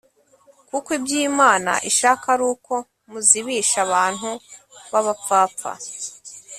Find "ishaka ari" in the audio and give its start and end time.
1.89-2.43